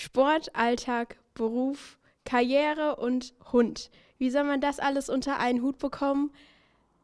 [0.00, 3.90] Sport, Alltag, Beruf, Karriere und Hund.
[4.16, 6.30] Wie soll man das alles unter einen Hut bekommen?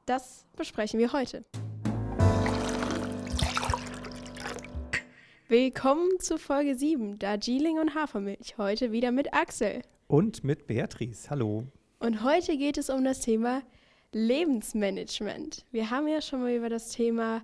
[0.06, 1.44] Das besprechen wir heute.
[5.48, 8.58] Willkommen zu Folge 7, Darjeeling und Hafermilch.
[8.58, 9.82] Heute wieder mit Axel.
[10.06, 11.28] Und mit Beatrice.
[11.30, 11.64] Hallo.
[11.98, 13.62] Und heute geht es um das Thema
[14.12, 15.64] Lebensmanagement.
[15.72, 17.42] Wir haben ja schon mal über das Thema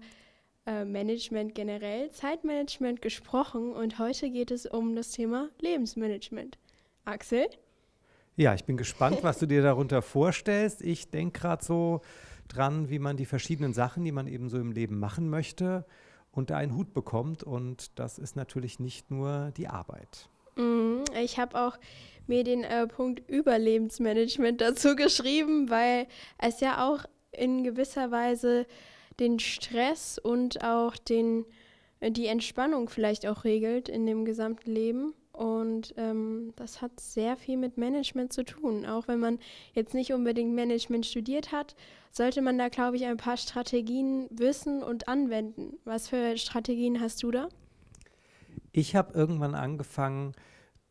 [0.67, 6.59] äh, Management generell, Zeitmanagement gesprochen und heute geht es um das Thema Lebensmanagement.
[7.05, 7.47] Axel?
[8.37, 10.83] Ja, ich bin gespannt, was du dir darunter vorstellst.
[10.83, 12.01] Ich denke gerade so
[12.49, 15.85] dran, wie man die verschiedenen Sachen, die man eben so im Leben machen möchte,
[16.31, 17.43] unter einen Hut bekommt.
[17.43, 20.29] Und das ist natürlich nicht nur die Arbeit.
[20.57, 21.79] Mhm, ich habe auch
[22.27, 26.07] mir den äh, Punkt Überlebensmanagement dazu geschrieben, weil
[26.39, 28.67] es ja auch in gewisser Weise
[29.19, 31.45] den Stress und auch den,
[32.01, 35.15] äh, die Entspannung vielleicht auch regelt in dem gesamten Leben.
[35.33, 38.85] Und ähm, das hat sehr viel mit Management zu tun.
[38.85, 39.39] Auch wenn man
[39.73, 41.77] jetzt nicht unbedingt Management studiert hat,
[42.11, 45.79] sollte man da, glaube ich, ein paar Strategien wissen und anwenden.
[45.85, 47.49] Was für Strategien hast du da?
[48.73, 50.35] Ich habe irgendwann angefangen,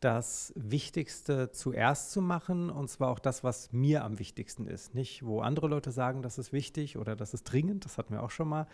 [0.00, 4.94] das Wichtigste zuerst zu machen, und zwar auch das, was mir am wichtigsten ist.
[4.94, 8.22] Nicht, wo andere Leute sagen, das ist wichtig oder das ist dringend, das hatten wir
[8.22, 8.66] auch schon mal.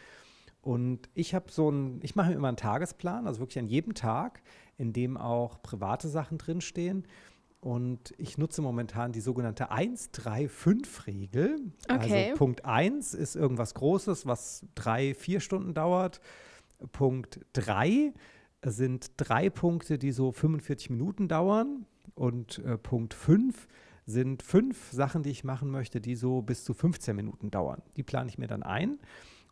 [0.62, 3.94] Und ich habe so ein, ich mache mir immer einen Tagesplan, also wirklich an jedem
[3.94, 4.42] Tag,
[4.78, 7.06] in dem auch private Sachen drinstehen.
[7.60, 11.72] Und ich nutze momentan die sogenannte 1-3-5-Regel.
[11.88, 12.30] Okay.
[12.30, 16.20] Also Punkt 1 ist irgendwas Großes, was drei, vier Stunden dauert.
[16.92, 18.12] Punkt 3
[18.64, 21.86] sind drei Punkte, die so 45 Minuten dauern.
[22.14, 23.68] Und äh, Punkt 5
[24.06, 27.82] sind fünf Sachen, die ich machen möchte, die so bis zu 15 Minuten dauern.
[27.96, 28.98] Die plane ich mir dann ein.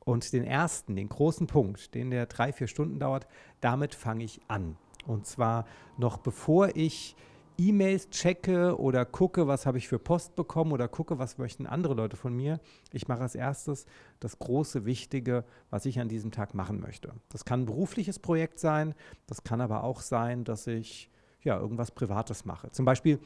[0.05, 3.27] Und den ersten, den großen Punkt, den der drei, vier Stunden dauert,
[3.61, 4.77] damit fange ich an.
[5.07, 5.67] Und zwar
[5.97, 7.17] noch bevor ich
[7.57, 11.95] E-Mails checke oder gucke, was habe ich für Post bekommen oder gucke, was möchten andere
[11.95, 12.61] Leute von mir.
[12.93, 13.87] Ich mache als erstes
[14.19, 17.13] das große, wichtige, was ich an diesem Tag machen möchte.
[17.29, 18.95] Das kann ein berufliches Projekt sein,
[19.27, 21.11] das kann aber auch sein, dass ich
[21.43, 22.71] ja irgendwas Privates mache.
[22.73, 23.21] Zum Beispiel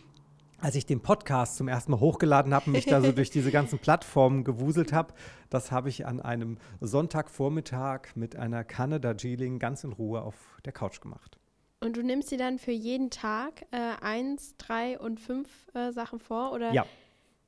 [0.61, 3.53] als ich den Podcast zum ersten Mal hochgeladen habe und mich da so durch diese
[3.53, 5.15] ganzen Plattformen gewuselt habe,
[5.50, 10.34] das habe ich an einem Sonntagvormittag mit einer Kanne Darjeeling ganz in Ruhe auf
[10.65, 11.38] der Couch gemacht.
[11.81, 16.19] Und du nimmst dir dann für jeden Tag äh, eins, drei und fünf äh, Sachen
[16.19, 16.72] vor, oder?
[16.72, 16.87] Ja.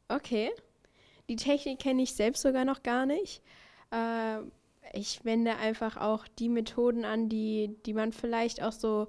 [0.08, 0.50] Okay.
[1.28, 3.42] Die Technik kenne ich selbst sogar noch gar nicht.
[3.90, 4.38] Äh,
[4.92, 9.08] ich wende einfach auch die Methoden an, die, die man vielleicht auch so,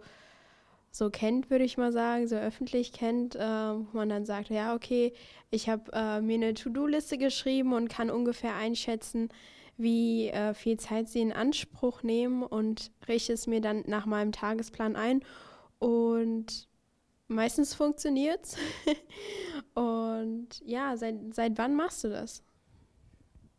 [0.91, 4.75] so kennt, würde ich mal sagen, so öffentlich kennt, äh, wo man dann sagt, ja,
[4.75, 5.13] okay,
[5.49, 9.29] ich habe äh, mir eine To-Do-Liste geschrieben und kann ungefähr einschätzen,
[9.81, 14.31] wie äh, viel Zeit sie in Anspruch nehmen und richte es mir dann nach meinem
[14.31, 15.21] Tagesplan ein.
[15.79, 16.67] Und
[17.27, 18.57] meistens funktioniert es.
[19.73, 22.43] und ja, seit, seit wann machst du das?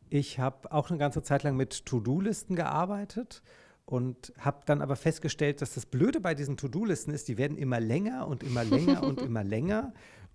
[0.09, 3.43] Ich habe auch eine ganze Zeit lang mit To-Do-Listen gearbeitet
[3.87, 7.81] und habe dann aber festgestellt, dass das Blöde bei diesen To-Do-Listen ist, die werden immer
[7.81, 9.93] länger und immer länger und immer länger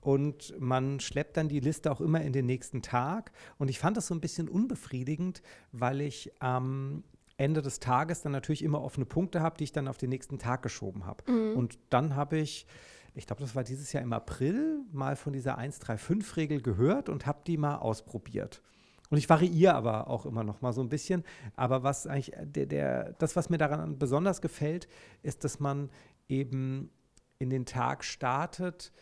[0.08, 3.34] und man schleppt dann die Liste auch immer in den nächsten Tag.
[3.58, 5.42] Und ich fand das so ein bisschen unbefriedigend,
[5.74, 7.04] weil ich am
[7.36, 10.40] Ende des Tages dann natürlich immer offene Punkte habe, die ich dann auf den nächsten
[10.40, 11.30] Tag geschoben habe.
[11.30, 11.58] Mhm.
[11.58, 12.68] Und dann habe ich,
[13.16, 17.42] ich glaube, das war dieses Jahr im April, mal von dieser 135-Regel gehört und habe
[17.46, 18.62] die mal ausprobiert.
[19.10, 21.26] Und ich variiere aber auch immer noch mal so ein bisschen.
[21.58, 24.88] Aber was eigentlich der, der, das, was mir daran besonders gefällt,
[25.22, 25.90] ist, dass man
[26.30, 26.92] eben
[27.40, 28.94] in den Tag startet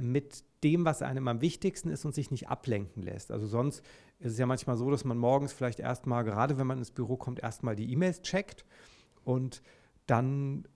[0.00, 3.30] mit dem, was einem am wichtigsten ist und sich nicht ablenken lässt.
[3.30, 3.82] Also sonst
[4.18, 7.16] ist es ja manchmal so, dass man morgens vielleicht erstmal, gerade wenn man ins Büro
[7.16, 8.64] kommt, erstmal die E-Mails checkt
[9.24, 9.62] und
[10.06, 10.66] dann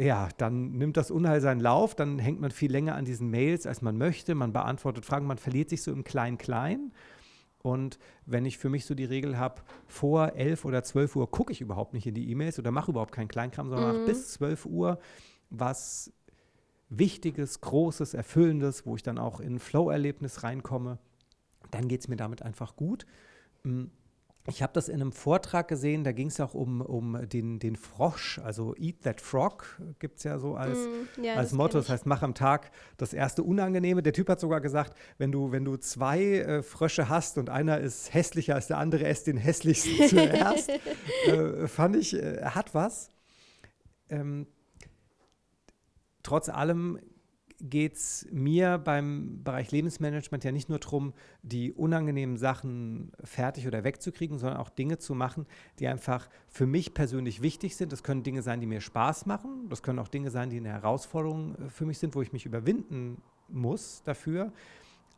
[0.00, 3.66] ja, dann nimmt das Unheil seinen Lauf, dann hängt man viel länger an diesen Mails,
[3.66, 6.92] als man möchte, man beantwortet Fragen, man verliert sich so im Klein-Klein.
[7.62, 11.52] Und wenn ich für mich so die Regel habe, vor 11 oder 12 Uhr gucke
[11.52, 14.06] ich überhaupt nicht in die E-Mails oder mache überhaupt keinen Kleinkram, sondern mhm.
[14.06, 14.98] bis 12 Uhr,
[15.50, 16.10] was
[16.90, 20.98] Wichtiges, Großes, Erfüllendes, wo ich dann auch in ein Flow-Erlebnis reinkomme,
[21.70, 23.06] dann geht es mir damit einfach gut.
[23.62, 23.84] Mm,
[24.46, 27.76] ich habe das in einem Vortrag gesehen, da ging es auch um, um den, den
[27.76, 31.78] Frosch, also Eat That Frog gibt es ja so als, mm, ja, als das Motto.
[31.78, 34.02] Das heißt, mach am Tag das erste Unangenehme.
[34.02, 37.78] Der Typ hat sogar gesagt, wenn du, wenn du zwei äh, Frösche hast und einer
[37.78, 40.70] ist hässlicher als der andere, ess den hässlichsten zuerst.
[41.26, 43.10] äh, fand ich, äh, hat was.
[44.08, 44.48] Ähm,
[46.22, 46.98] trotz allem
[47.60, 51.12] geht es mir beim Bereich Lebensmanagement ja nicht nur darum,
[51.42, 55.46] die unangenehmen Sachen fertig oder wegzukriegen, sondern auch Dinge zu machen,
[55.78, 57.92] die einfach für mich persönlich wichtig sind.
[57.92, 59.68] Das können Dinge sein, die mir Spaß machen.
[59.68, 62.46] Das können auch Dinge sein, die eine Herausforderung äh, für mich sind, wo ich mich
[62.46, 64.52] überwinden muss dafür.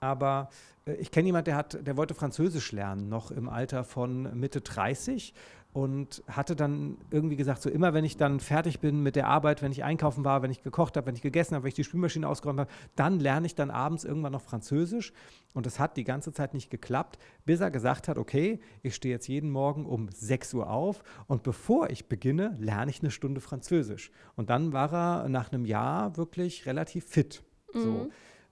[0.01, 0.51] Aber
[0.85, 4.61] äh, ich kenne jemanden, der, hat, der wollte Französisch lernen, noch im Alter von Mitte
[4.61, 5.33] 30
[5.73, 9.63] und hatte dann irgendwie gesagt, so immer wenn ich dann fertig bin mit der Arbeit,
[9.63, 11.85] wenn ich einkaufen war, wenn ich gekocht habe, wenn ich gegessen habe, wenn ich die
[11.85, 15.15] Spülmaschine ausgeräumt habe, dann lerne ich dann abends irgendwann noch Französisch.
[15.55, 19.15] Und das hat die ganze Zeit nicht geklappt, bis er gesagt hat, okay, ich stehe
[19.15, 23.41] jetzt jeden Morgen um 6 Uhr auf und bevor ich beginne, lerne ich eine Stunde
[23.41, 24.11] Französisch.
[24.37, 27.43] Und dann war er nach einem Jahr wirklich relativ fit.
[27.73, 27.81] Mhm.
[27.81, 28.11] So,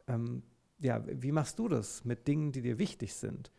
[0.08, 0.42] ähm,
[0.78, 3.50] ja, wie machst du das mit Dingen, die dir wichtig sind?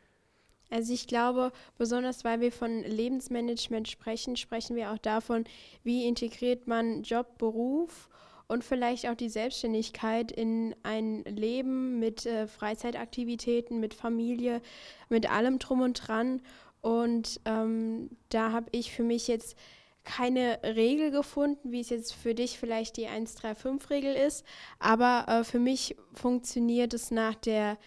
[0.72, 5.44] Also ich glaube, besonders weil wir von Lebensmanagement sprechen, sprechen wir auch davon,
[5.84, 8.10] wie integriert man Job, Beruf
[8.48, 14.62] und vielleicht auch die Selbstständigkeit in ein Leben mit äh, Freizeitaktivitäten, mit Familie,
[15.10, 16.42] mit allem drum und dran.
[16.82, 19.56] Und ähm, da habe ich für mich jetzt
[20.04, 24.46] keine Regel gefunden, wie es jetzt für dich vielleicht die 135-Regel ist,
[24.80, 27.78] aber äh, für mich funktioniert es nach der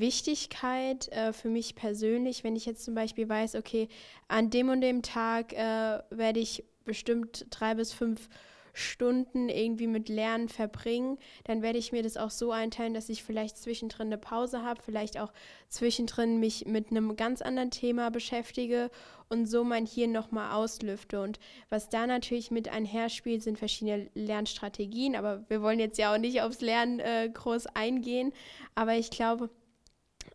[0.00, 3.88] Wichtigkeit äh, für mich persönlich, wenn ich jetzt zum Beispiel weiß, okay,
[4.28, 8.28] an dem und dem Tag äh, werde ich bestimmt drei bis fünf
[8.74, 13.22] Stunden irgendwie mit Lernen verbringen, dann werde ich mir das auch so einteilen, dass ich
[13.22, 15.32] vielleicht zwischendrin eine Pause habe, vielleicht auch
[15.68, 18.90] zwischendrin mich mit einem ganz anderen Thema beschäftige
[19.28, 21.22] und so mein Hirn nochmal auslüfte.
[21.22, 21.38] Und
[21.70, 26.42] was da natürlich mit einherspielt, sind verschiedene Lernstrategien, aber wir wollen jetzt ja auch nicht
[26.42, 28.32] aufs Lernen äh, groß eingehen,
[28.74, 29.50] aber ich glaube,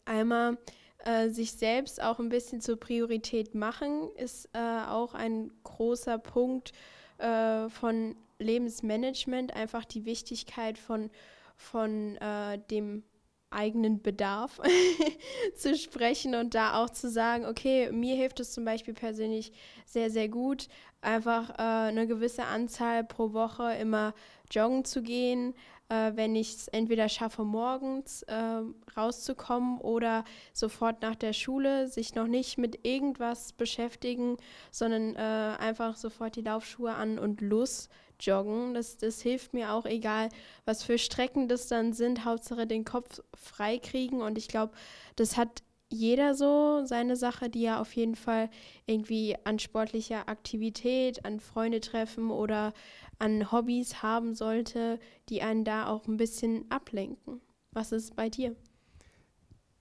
[0.09, 0.57] einmal
[1.06, 6.73] äh, sich selbst auch ein bisschen zur Priorität machen, ist äh, auch ein großer Punkt
[7.19, 11.09] äh, von Lebensmanagement, einfach die Wichtigkeit von,
[11.56, 13.03] von äh, dem
[13.51, 14.59] eigenen Bedarf
[15.56, 19.51] zu sprechen und da auch zu sagen, okay, mir hilft es zum Beispiel persönlich
[19.85, 20.67] sehr, sehr gut,
[21.01, 24.13] einfach äh, eine gewisse Anzahl pro Woche immer
[24.51, 25.55] joggen zu gehen,
[25.89, 28.62] äh, wenn ich es entweder schaffe, morgens äh,
[28.95, 34.38] rauszukommen oder sofort nach der Schule, sich noch nicht mit irgendwas beschäftigen,
[34.71, 37.89] sondern äh, einfach sofort die Laufschuhe an und los
[38.19, 38.74] joggen.
[38.74, 40.30] Das, das hilft mir auch, egal
[40.65, 44.21] was für Strecken das dann sind, Hauptsache den Kopf frei kriegen.
[44.21, 44.74] Und ich glaube,
[45.15, 48.50] das hat jeder so seine Sache, die er auf jeden Fall
[48.86, 52.74] irgendwie an sportlicher Aktivität, an Freunde treffen oder
[53.18, 55.00] an Hobbys haben sollte,
[55.30, 57.41] die einen da auch ein bisschen ablenken.
[57.71, 58.56] Was ist bei dir?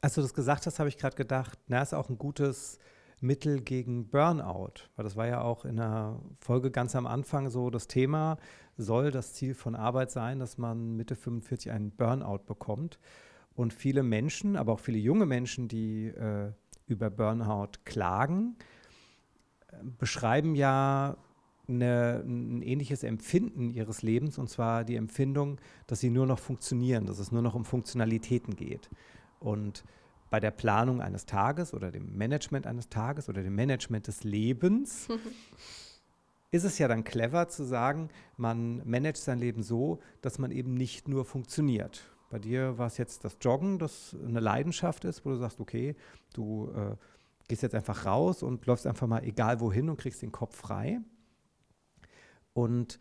[0.01, 2.79] Als du das gesagt hast, habe ich gerade gedacht, na, ist auch ein gutes
[3.21, 4.89] Mittel gegen Burnout.
[4.97, 8.39] Weil das war ja auch in der Folge ganz am Anfang so das Thema,
[8.77, 12.99] soll das Ziel von Arbeit sein, dass man Mitte 45 einen Burnout bekommt.
[13.59, 16.53] Und viele Menschen, aber auch viele junge Menschen, die äh,
[16.87, 18.55] über Burnout klagen,
[19.99, 21.17] beschreiben ja
[21.67, 27.07] eine, ein ähnliches Empfinden ihres Lebens, und zwar die Empfindung, dass sie nur noch funktionieren,
[27.07, 28.91] dass es nur noch um Funktionalitäten geht.
[29.41, 29.83] Und
[30.31, 35.09] bei der Planung eines Tages oder dem Management eines Tages oder dem Management des Lebens
[36.53, 40.75] ist es ja dann clever zu sagen, man managt sein Leben so, dass man eben
[40.75, 42.05] nicht nur funktioniert.
[42.31, 45.97] Bei dir war es jetzt das Joggen, das eine Leidenschaft ist, wo du sagst, okay,
[46.35, 46.97] du äh,
[47.49, 51.01] gehst jetzt einfach raus und läufst einfach mal egal wohin und kriegst den Kopf frei.
[52.53, 52.99] Und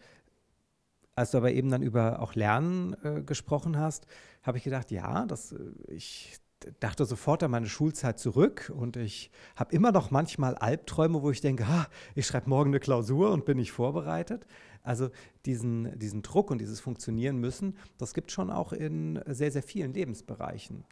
[1.15, 4.07] als du aber eben dann über auch Lernen äh, gesprochen hast,
[4.43, 6.39] habe ich gedacht, ja, das, äh, ich
[6.79, 11.41] dachte sofort an meine Schulzeit zurück und ich habe immer noch manchmal Albträume, wo ich
[11.41, 14.45] denke, ah, ich schreibe morgen eine Klausur und bin nicht vorbereitet.
[14.87, 15.09] Also
[15.45, 19.61] diesen, diesen Druck und dieses Funktionieren müssen, das gibt es schon auch in sehr, sehr
[19.61, 20.85] vielen Lebensbereichen.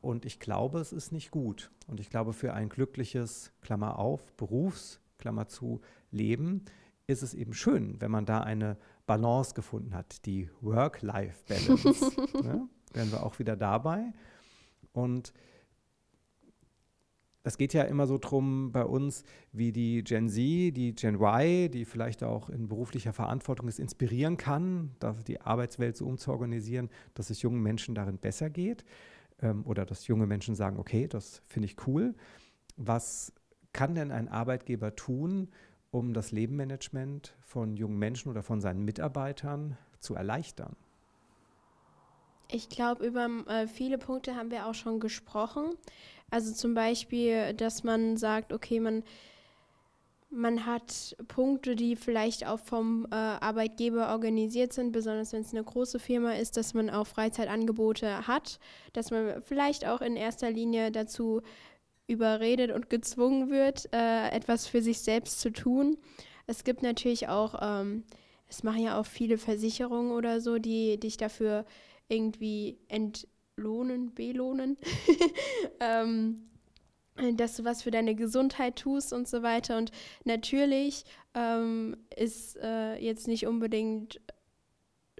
[0.00, 1.70] Und ich glaube, es ist nicht gut.
[1.86, 6.64] Und ich glaube, für ein glückliches, Klammer auf, Berufs, Klammer zu, Leben,
[7.06, 12.12] ist es eben schön, wenn man da eine Balance gefunden hat, die Work-Life-Balance.
[12.42, 12.66] ne?
[12.94, 14.12] Wären wir auch wieder dabei.
[14.94, 15.34] Und
[17.44, 19.22] es geht ja immer so drum bei uns,
[19.52, 24.38] wie die Gen Z, die Gen Y, die vielleicht auch in beruflicher Verantwortung ist, inspirieren
[24.38, 24.96] kann,
[25.26, 28.84] die Arbeitswelt so umzuorganisieren, dass es jungen Menschen darin besser geht.
[29.42, 32.14] Ähm, oder dass junge Menschen sagen, okay, das finde ich cool.
[32.76, 33.32] Was
[33.74, 35.48] kann denn ein Arbeitgeber tun,
[35.90, 40.76] um das Lebenmanagement von jungen Menschen oder von seinen Mitarbeitern zu erleichtern?
[42.50, 45.74] Ich glaube, über äh, viele Punkte haben wir auch schon gesprochen.
[46.30, 49.04] Also zum Beispiel, dass man sagt, okay, man,
[50.30, 55.62] man hat Punkte, die vielleicht auch vom äh, Arbeitgeber organisiert sind, besonders wenn es eine
[55.62, 58.58] große Firma ist, dass man auch Freizeitangebote hat,
[58.92, 61.42] dass man vielleicht auch in erster Linie dazu
[62.06, 65.96] überredet und gezwungen wird, äh, etwas für sich selbst zu tun.
[66.46, 68.04] Es gibt natürlich auch, ähm,
[68.48, 71.64] es machen ja auch viele Versicherungen oder so, die dich dafür
[72.08, 72.76] irgendwie
[73.56, 74.76] entlohnen, belohnen.
[75.80, 76.50] ähm,
[77.34, 79.78] dass du was für deine Gesundheit tust und so weiter.
[79.78, 79.92] Und
[80.24, 84.20] natürlich ähm, ist äh, jetzt nicht unbedingt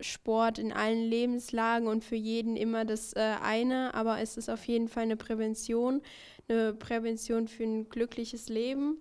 [0.00, 4.64] Sport in allen Lebenslagen und für jeden immer das äh, eine, aber es ist auf
[4.64, 6.02] jeden Fall eine Prävention,
[6.48, 9.00] eine Prävention für ein glückliches Leben.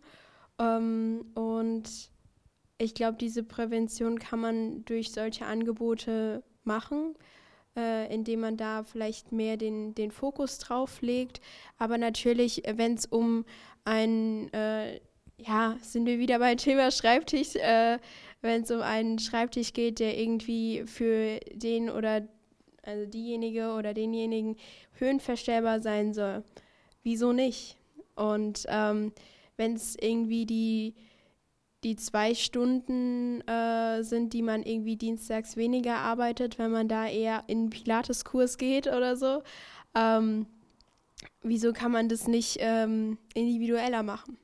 [0.59, 2.11] Ähm, und
[2.77, 7.15] ich glaube, diese Prävention kann man durch solche Angebote machen
[7.75, 11.41] äh, indem man da vielleicht mehr den, den Fokus drauf legt.
[11.77, 13.45] Aber natürlich, wenn es um
[13.85, 14.99] ein, äh,
[15.37, 17.97] ja, sind wir wieder beim Thema Schreibtisch, äh,
[18.41, 22.27] wenn es um einen Schreibtisch geht, der irgendwie für den oder
[22.83, 24.57] also diejenige oder denjenigen
[24.93, 26.43] höhenverstellbar sein soll.
[27.01, 27.77] Wieso nicht?
[28.15, 29.13] Und ähm,
[29.57, 30.93] wenn es irgendwie die
[31.83, 37.43] die zwei Stunden äh, sind, die man irgendwie dienstags weniger arbeitet, wenn man da eher
[37.47, 39.43] in Pilates-Kurs geht oder so.
[39.95, 40.47] Ähm,
[41.41, 44.37] wieso kann man das nicht ähm, individueller machen?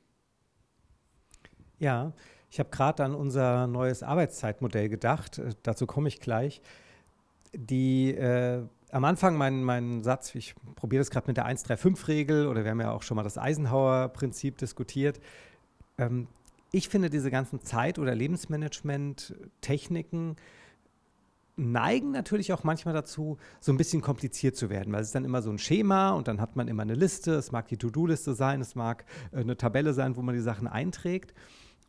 [1.78, 2.12] Ja,
[2.50, 5.38] ich habe gerade an unser neues Arbeitszeitmodell gedacht.
[5.38, 6.60] Äh, dazu komme ich gleich.
[7.54, 12.64] Die äh, am Anfang mein, mein Satz, ich probiere das gerade mit der 135-Regel oder
[12.64, 15.20] wir haben ja auch schon mal das Eisenhower-Prinzip diskutiert.
[15.98, 16.28] Ähm,
[16.72, 20.36] ich finde, diese ganzen Zeit- oder Lebensmanagement-Techniken
[21.56, 25.24] neigen natürlich auch manchmal dazu, so ein bisschen kompliziert zu werden, weil es ist dann
[25.24, 27.34] immer so ein Schema und dann hat man immer eine Liste.
[27.34, 30.66] Es mag die To-Do-Liste sein, es mag äh, eine Tabelle sein, wo man die Sachen
[30.66, 31.34] einträgt.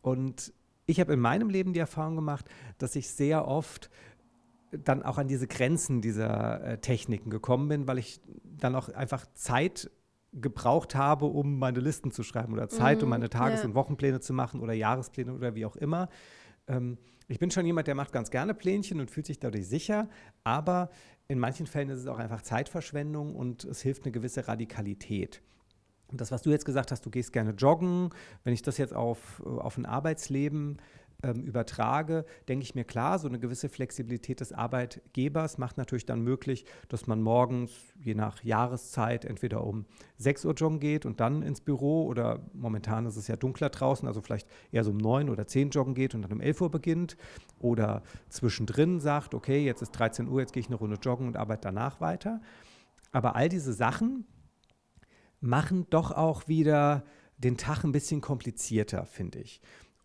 [0.02, 0.54] Und
[0.88, 2.46] ich habe in meinem Leben die Erfahrung gemacht,
[2.78, 3.90] dass ich sehr oft
[4.72, 9.26] dann auch an diese Grenzen dieser äh, Techniken gekommen bin, weil ich dann auch einfach
[9.34, 9.92] Zeit
[10.34, 13.68] gebraucht habe, um meine Listen zu schreiben oder Zeit, mhm, um meine Tages- ja.
[13.68, 16.10] und Wochenpläne zu machen oder Jahrespläne oder wie auch immer.
[16.68, 16.98] Ähm,
[17.28, 20.10] ich bin schon jemand, der macht ganz gerne Plänchen und fühlt sich dadurch sicher,
[20.44, 20.90] aber
[21.28, 25.42] in manchen Fällen ist es auch einfach Zeitverschwendung und es hilft eine gewisse Radikalität.
[26.12, 28.10] Und das, was du jetzt gesagt hast, du gehst gerne joggen,
[28.44, 30.78] wenn ich das jetzt auf, auf ein Arbeitsleben
[31.24, 36.22] ähm, übertrage, denke ich mir klar, so eine gewisse Flexibilität des Arbeitgebers macht natürlich dann
[36.22, 39.86] möglich, dass man morgens, je nach Jahreszeit, entweder um
[40.18, 44.08] 6 Uhr joggen geht und dann ins Büro oder momentan ist es ja dunkler draußen,
[44.08, 46.72] also vielleicht eher so um 9 oder 10 joggen geht und dann um 11 Uhr
[46.72, 47.18] beginnt
[47.60, 51.38] oder zwischendrin sagt, okay, jetzt ist 13 Uhr, jetzt gehe ich eine Runde joggen und
[51.38, 52.42] arbeite danach weiter.
[53.12, 54.26] Aber all diese Sachen
[55.42, 57.04] machen doch auch wieder
[57.38, 59.62] den Tag ein bisschen komplizierter, finde ich.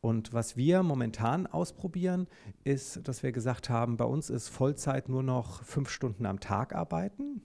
[0.07, 2.29] Und was wir momentan ausprobieren,
[2.63, 6.77] ist, dass wir gesagt haben, bei uns ist Vollzeit nur noch fünf Stunden am Tag
[6.77, 7.43] arbeiten.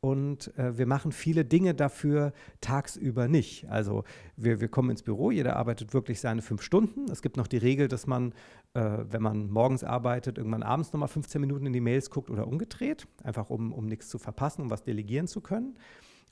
[0.00, 3.70] Und äh, wir machen viele Dinge dafür tagsüber nicht.
[3.70, 4.02] Also
[4.36, 7.08] wir, wir kommen ins Büro, jeder arbeitet wirklich seine fünf Stunden.
[7.12, 8.32] Es gibt noch die Regel, dass man,
[8.74, 12.48] äh, wenn man morgens arbeitet, irgendwann abends nochmal 15 Minuten in die Mails guckt oder
[12.48, 15.76] umgedreht, einfach um, um nichts zu verpassen, um was delegieren zu können.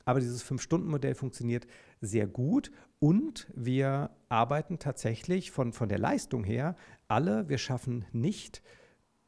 [0.05, 1.67] Aber dieses Fünf-Stunden-Modell funktioniert
[2.01, 6.77] sehr gut und wir arbeiten tatsächlich von, von der Leistung her
[7.09, 8.63] alle, wir schaffen nicht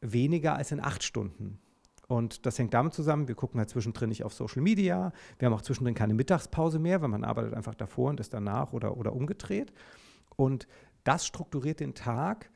[0.00, 1.58] weniger als in acht Stunden.
[2.06, 5.54] Und das hängt damit zusammen, wir gucken halt zwischendrin nicht auf Social Media, wir haben
[5.54, 9.14] auch zwischendrin keine Mittagspause mehr, weil man arbeitet einfach davor und ist danach oder, oder
[9.14, 9.72] umgedreht.
[10.36, 10.66] Und
[11.04, 12.50] das strukturiert den Tag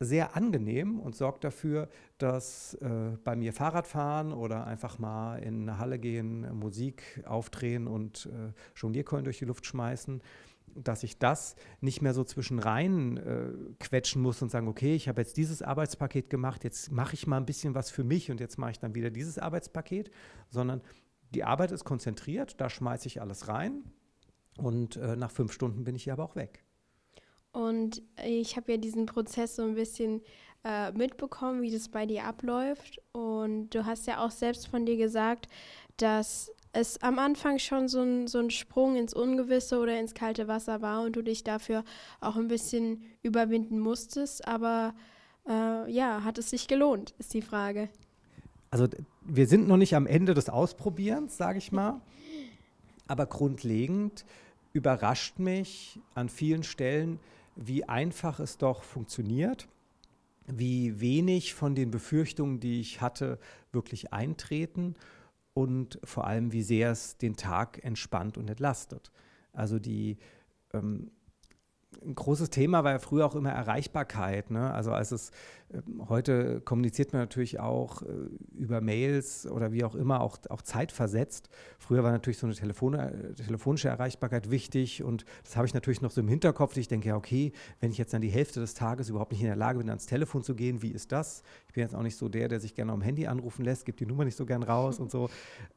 [0.00, 5.78] sehr angenehm und sorgt dafür, dass äh, bei mir Fahrradfahren oder einfach mal in eine
[5.78, 10.22] Halle gehen, Musik aufdrehen und äh, Jonglierkeulen durch die Luft schmeißen,
[10.74, 15.08] dass ich das nicht mehr so zwischen rein äh, quetschen muss und sagen, okay, ich
[15.08, 18.40] habe jetzt dieses Arbeitspaket gemacht, jetzt mache ich mal ein bisschen was für mich und
[18.40, 20.10] jetzt mache ich dann wieder dieses Arbeitspaket,
[20.48, 20.82] sondern
[21.34, 23.84] die Arbeit ist konzentriert, da schmeiße ich alles rein
[24.58, 26.64] und äh, nach fünf Stunden bin ich hier aber auch weg.
[27.54, 30.22] Und ich habe ja diesen Prozess so ein bisschen
[30.64, 33.00] äh, mitbekommen, wie das bei dir abläuft.
[33.12, 35.46] Und du hast ja auch selbst von dir gesagt,
[35.96, 40.48] dass es am Anfang schon so ein, so ein Sprung ins Ungewisse oder ins kalte
[40.48, 41.84] Wasser war und du dich dafür
[42.20, 44.48] auch ein bisschen überwinden musstest.
[44.48, 44.92] Aber
[45.48, 47.88] äh, ja, hat es sich gelohnt, ist die Frage.
[48.72, 48.88] Also
[49.20, 52.00] wir sind noch nicht am Ende des Ausprobierens, sage ich mal.
[53.06, 54.24] Aber grundlegend
[54.72, 57.20] überrascht mich an vielen Stellen,
[57.56, 59.68] wie einfach es doch funktioniert,
[60.46, 63.38] wie wenig von den Befürchtungen, die ich hatte,
[63.72, 64.94] wirklich eintreten
[65.54, 69.10] und vor allem, wie sehr es den Tag entspannt und entlastet.
[69.52, 70.18] Also die,
[70.72, 71.10] ähm,
[72.02, 74.50] ein großes Thema war ja früher auch immer Erreichbarkeit.
[74.50, 74.72] Ne?
[74.72, 75.30] Also als es
[75.72, 78.06] ähm, heute kommuniziert man natürlich auch äh,
[78.56, 81.48] über Mails oder wie auch immer, auch, auch zeitversetzt.
[81.78, 86.00] Früher war natürlich so eine Telefon äh, telefonische Erreichbarkeit wichtig und das habe ich natürlich
[86.00, 86.76] noch so im Hinterkopf.
[86.76, 89.46] Ich denke ja, okay, wenn ich jetzt dann die Hälfte des Tages überhaupt nicht in
[89.46, 91.42] der Lage bin, ans Telefon zu gehen, wie ist das?
[91.68, 94.00] Ich bin jetzt auch nicht so der, der sich gerne am Handy anrufen lässt, gibt
[94.00, 95.28] die Nummer nicht so gern raus und so.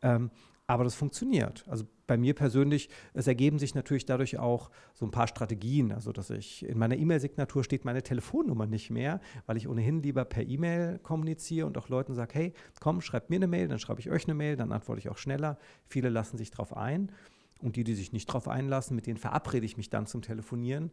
[0.01, 0.31] Ähm,
[0.67, 1.63] aber das funktioniert.
[1.67, 5.93] Also bei mir persönlich, es ergeben sich natürlich dadurch auch so ein paar Strategien.
[5.93, 10.25] Also, dass ich in meiner E-Mail-Signatur steht meine Telefonnummer nicht mehr, weil ich ohnehin lieber
[10.25, 14.01] per E-Mail kommuniziere und auch Leuten sage, hey, komm, schreibt mir eine Mail, dann schreibe
[14.01, 15.57] ich euch eine Mail, dann antworte ich auch schneller.
[15.87, 17.11] Viele lassen sich darauf ein.
[17.59, 20.91] Und die, die sich nicht darauf einlassen, mit denen verabrede ich mich dann zum Telefonieren,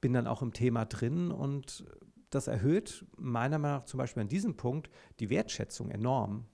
[0.00, 1.84] bin dann auch im Thema drin und
[2.30, 4.88] das erhöht meiner Meinung nach zum Beispiel an diesem Punkt
[5.20, 6.46] die Wertschätzung enorm.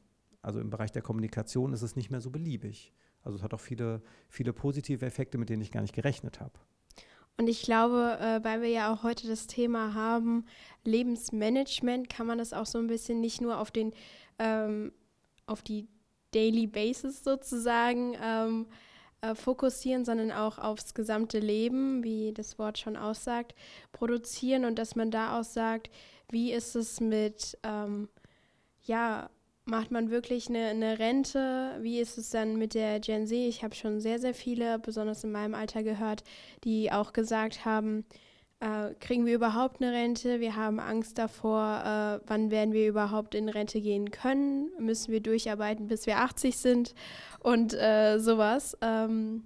[0.43, 2.93] Also im Bereich der Kommunikation ist es nicht mehr so beliebig.
[3.23, 6.59] Also es hat auch viele, viele positive Effekte, mit denen ich gar nicht gerechnet habe.
[7.39, 10.45] Und ich glaube, äh, weil wir ja auch heute das Thema haben,
[10.85, 13.93] Lebensmanagement, kann man das auch so ein bisschen nicht nur auf den,
[14.39, 14.93] ähm,
[15.47, 15.89] auf die
[16.33, 18.67] Daily Basis sozusagen ähm,
[19.23, 23.55] äh, fokussieren, sondern auch aufs gesamte Leben, wie das Wort schon aussagt,
[23.93, 25.91] produzieren und dass man da auch sagt,
[26.31, 28.09] wie ist es mit, ähm,
[28.85, 29.31] ja,
[29.73, 31.79] macht man wirklich eine, eine, Rente?
[31.81, 33.39] Wie ist es dann mit der Gen Z?
[33.39, 36.25] Ich habe schon sehr, sehr viele, besonders in meinem Alter gehört,
[36.63, 38.05] die auch gesagt haben,
[38.61, 40.41] äh, kriegen wir überhaupt eine Rente?
[40.41, 44.71] Wir haben Angst davor, äh, wann werden wir überhaupt in Rente gehen können?
[44.79, 46.95] Müssen wir durcharbeiten, bis wir 80 sind?
[47.41, 48.77] Und äh, sowas.
[48.83, 49.43] Ähm,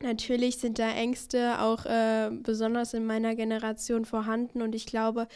[0.00, 5.26] Natürlich sind da Ängste auch äh, besonders in meiner Generation vorhanden und ich glaube,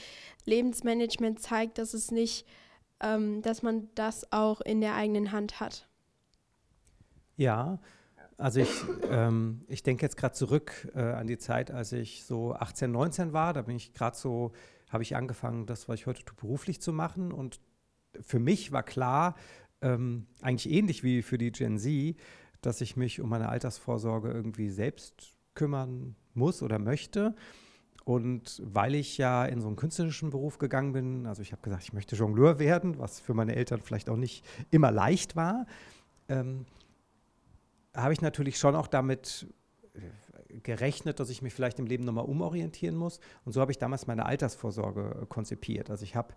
[0.45, 2.47] Lebensmanagement zeigt, dass es nicht
[3.03, 5.89] ähm, dass man das auch in der eigenen Hand hat.
[7.37, 7.79] Ja,
[8.39, 12.55] also ich, ähm, ich denke jetzt gerade zurück äh, an die Zeit, als ich so
[12.55, 13.53] 18, 19 war.
[13.53, 14.53] Da bin ich gerade so,
[14.91, 17.33] habe ich angefangen, das, was ich heute tue, beruflich zu machen.
[17.33, 17.61] Und
[18.21, 19.37] für mich war klar,
[19.81, 22.17] ähm, eigentlich ähnlich wie für die Gen Z,
[22.61, 27.35] dass ich mich um meine Altersvorsorge irgendwie selbst kümmern muss oder möchte.
[28.05, 31.85] Und weil ich ja in so einen künstlerischen Beruf gegangen bin, also ich habe gesagt,
[31.85, 35.67] ich möchte Jongleur werden, was für meine Eltern vielleicht auch nicht immer leicht war,
[36.29, 36.67] ähm,
[37.95, 39.47] habe ich natürlich schon auch damit
[39.95, 43.21] äh, gerechnet, dass ich mich vielleicht im Leben nochmal umorientieren muss.
[43.45, 45.91] Und so habe ich damals meine Altersvorsorge äh, konzipiert.
[45.91, 46.35] Also ich habe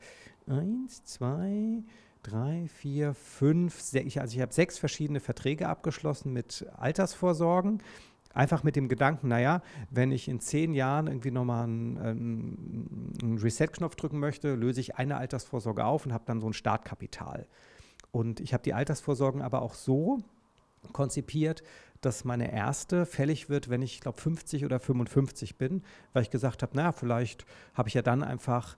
[0.48, 1.84] eins, zwei,
[2.22, 7.82] drei, vier, fünf, sechs, also ich habe sechs verschiedene Verträge abgeschlossen mit Altersvorsorgen
[8.36, 11.98] Einfach mit dem Gedanken, naja, wenn ich in zehn Jahren irgendwie nochmal einen,
[13.22, 17.48] einen Reset-Knopf drücken möchte, löse ich eine Altersvorsorge auf und habe dann so ein Startkapital.
[18.12, 20.20] Und ich habe die Altersvorsorgen aber auch so
[20.92, 21.64] konzipiert,
[22.02, 25.82] dass meine erste fällig wird, wenn ich, glaube 50 oder 55 bin,
[26.14, 28.78] weil ich gesagt habe, naja, vielleicht habe ich ja dann einfach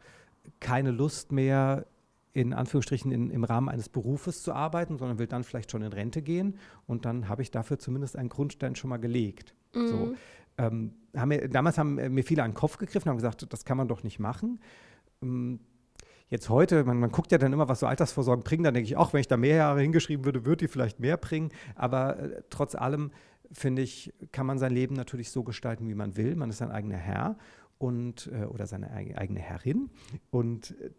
[0.60, 1.86] keine Lust mehr,
[2.34, 5.92] in Anführungsstrichen in, im Rahmen eines Berufes zu arbeiten, sondern will dann vielleicht schon in
[5.92, 6.58] Rente gehen.
[6.86, 9.56] Und dann habe ich dafür zumindest einen Grundstein schon mal gelegt.
[9.74, 9.88] Mhm.
[9.88, 10.16] So,
[10.58, 13.66] ähm, haben wir, damals haben mir viele an den Kopf gegriffen und haben gesagt, das
[13.66, 14.60] kann man doch nicht machen.
[15.22, 15.60] Ähm,
[16.30, 18.98] jetzt heute, man, man, guckt ja dann immer, was so Altersvorsorgen bringen, dann denke ich
[18.98, 21.52] auch, wenn ich da mehr Jahre hingeschrieben würde, würde die vielleicht mehr bringen.
[21.76, 23.12] Aber äh, trotz allem,
[23.52, 26.36] finde ich, kann man sein Leben natürlich so gestalten, wie man will.
[26.36, 27.38] Man ist sein eigener Herr
[27.78, 29.90] und, äh, oder seine eigene Herrin.
[30.30, 30.90] Und äh,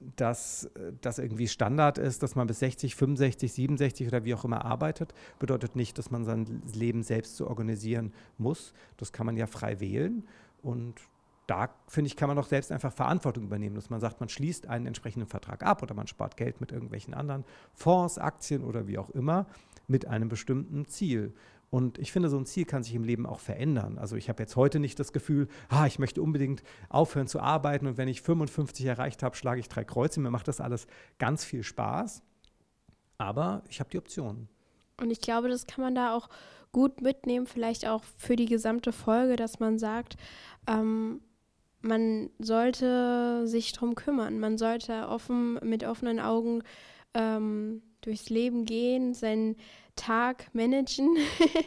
[0.00, 4.64] dass das irgendwie Standard ist, dass man bis 60, 65, 67 oder wie auch immer
[4.64, 8.72] arbeitet, bedeutet nicht, dass man sein Leben selbst so organisieren muss.
[8.96, 10.26] Das kann man ja frei wählen.
[10.62, 10.94] Und
[11.48, 14.66] da, finde ich, kann man doch selbst einfach Verantwortung übernehmen, dass man sagt, man schließt
[14.66, 18.98] einen entsprechenden Vertrag ab oder man spart Geld mit irgendwelchen anderen Fonds, Aktien oder wie
[18.98, 19.46] auch immer
[19.88, 21.32] mit einem bestimmten Ziel.
[21.70, 23.98] Und ich finde, so ein Ziel kann sich im Leben auch verändern.
[23.98, 27.86] Also ich habe jetzt heute nicht das Gefühl, ah, ich möchte unbedingt aufhören zu arbeiten
[27.86, 30.20] und wenn ich 55 erreicht habe, schlage ich drei Kreuze.
[30.20, 30.86] Mir macht das alles
[31.18, 32.22] ganz viel Spaß.
[33.18, 34.48] Aber ich habe die Option.
[35.00, 36.28] Und ich glaube, das kann man da auch
[36.72, 40.16] gut mitnehmen, vielleicht auch für die gesamte Folge, dass man sagt,
[40.66, 41.20] ähm,
[41.80, 44.38] man sollte sich drum kümmern.
[44.38, 46.62] Man sollte offen, mit offenen Augen
[47.14, 49.56] ähm, durchs Leben gehen, sein
[49.96, 51.16] Tag managen.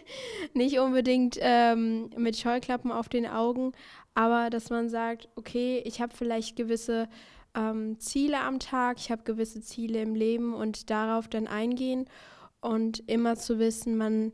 [0.54, 3.74] Nicht unbedingt ähm, mit Scheuklappen auf den Augen,
[4.14, 7.10] aber dass man sagt, okay, ich habe vielleicht gewisse
[7.56, 12.06] ähm, Ziele am Tag, ich habe gewisse Ziele im Leben und darauf dann eingehen
[12.62, 14.34] und immer zu wissen, man,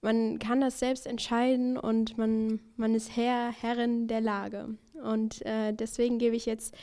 [0.00, 4.76] man kann das selbst entscheiden und man, man ist Herr, Herrin der Lage.
[5.02, 6.74] Und äh, deswegen gebe ich jetzt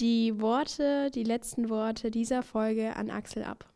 [0.00, 3.72] die Worte, die letzten Worte dieser Folge an Axel ab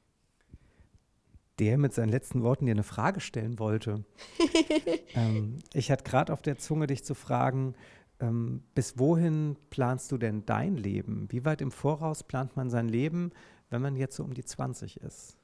[1.58, 4.04] der mit seinen letzten Worten dir eine Frage stellen wollte.
[5.14, 7.74] ähm, ich hatte gerade auf der Zunge, dich zu fragen,
[8.20, 11.28] ähm, bis wohin planst du denn dein Leben?
[11.30, 13.30] Wie weit im Voraus plant man sein Leben,
[13.70, 15.36] wenn man jetzt so um die 20 ist?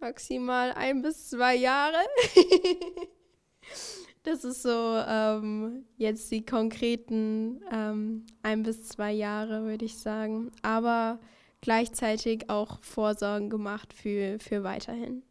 [0.00, 1.98] Maximal ein bis zwei Jahre.
[4.24, 10.50] das ist so ähm, jetzt die konkreten ähm, ein bis zwei Jahre, würde ich sagen.
[10.62, 11.20] Aber
[11.60, 15.22] gleichzeitig auch Vorsorgen gemacht für, für weiterhin.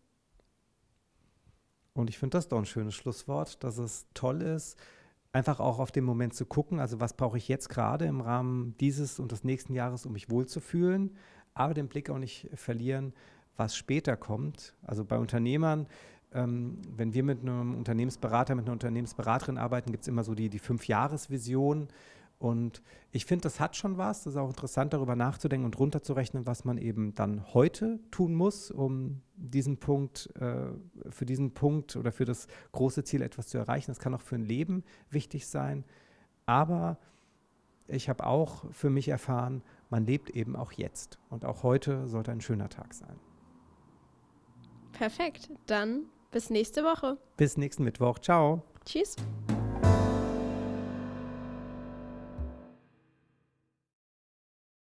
[1.93, 4.77] Und ich finde das doch ein schönes Schlusswort, dass es toll ist,
[5.31, 8.75] einfach auch auf den Moment zu gucken, also was brauche ich jetzt gerade im Rahmen
[8.79, 11.15] dieses und des nächsten Jahres, um mich wohlzufühlen,
[11.55, 13.13] aber den Blick auch nicht verlieren,
[13.57, 14.75] was später kommt.
[14.81, 15.87] Also bei Unternehmern,
[16.33, 20.49] ähm, wenn wir mit einem Unternehmensberater, mit einer Unternehmensberaterin arbeiten, gibt es immer so die,
[20.49, 21.87] die Fünf-Jahres-Vision.
[22.39, 24.23] Und ich finde, das hat schon was.
[24.23, 28.69] Das ist auch interessant, darüber nachzudenken und runterzurechnen, was man eben dann heute tun muss,
[28.69, 30.65] um diesen Punkt, äh,
[31.09, 33.91] für diesen Punkt oder für das große Ziel etwas zu erreichen.
[33.91, 35.85] Das kann auch für ein Leben wichtig sein.
[36.45, 36.97] Aber
[37.87, 41.19] ich habe auch für mich erfahren, man lebt eben auch jetzt.
[41.29, 43.15] Und auch heute sollte ein schöner Tag sein.
[44.91, 45.49] Perfekt.
[45.65, 47.17] Dann bis nächste Woche.
[47.37, 48.19] Bis nächsten Mittwoch.
[48.19, 48.61] Ciao.
[48.85, 49.15] Tschüss.